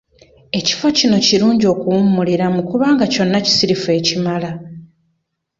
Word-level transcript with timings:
Ekifo 0.59 0.85
kino 0.97 1.17
kirungi 1.25 1.65
okuwummuliramu 1.73 2.59
kubanga 2.69 3.03
kyonna 3.13 3.39
kisirifu 3.45 3.87
ekimala. 3.97 4.49